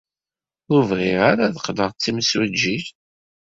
[0.73, 2.87] Ur bɣiɣ ara ad qqleɣ d timsujjit.